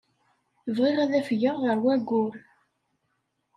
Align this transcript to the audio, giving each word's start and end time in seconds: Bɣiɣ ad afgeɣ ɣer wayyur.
Bɣiɣ 0.75 0.97
ad 1.03 1.13
afgeɣ 1.19 1.55
ɣer 1.59 1.77
wayyur. 1.83 2.35